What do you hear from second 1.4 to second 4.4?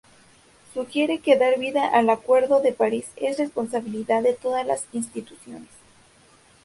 vida al acuerdo de París es responsabilidad de